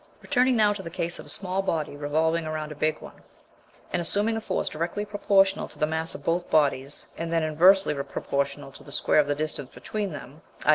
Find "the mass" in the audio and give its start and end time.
5.77-6.15